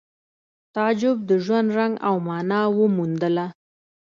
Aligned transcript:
تعجب 0.75 1.17
د 1.29 1.31
ژوند 1.45 1.67
رنګ 1.77 1.93
او 2.07 2.15
مانا 2.27 2.61
وموندله 2.79 3.45